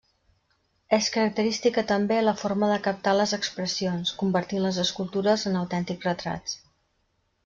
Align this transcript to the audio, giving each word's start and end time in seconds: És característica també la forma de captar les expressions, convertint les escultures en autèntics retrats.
És 0.95 1.09
característica 1.15 1.83
també 1.91 2.15
la 2.23 2.33
forma 2.43 2.69
de 2.73 2.79
captar 2.87 3.13
les 3.19 3.33
expressions, 3.37 4.13
convertint 4.23 4.65
les 4.67 4.81
escultures 4.85 5.45
en 5.51 5.61
autèntics 5.61 6.09
retrats. 6.11 6.57